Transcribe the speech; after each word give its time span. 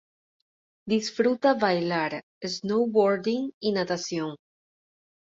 Disfruta 0.93 1.53
Bailar, 1.53 2.23
Snowboarding 2.47 3.53
y 3.59 3.71
Natación. 3.71 4.35